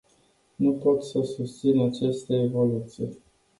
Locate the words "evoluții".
2.41-3.17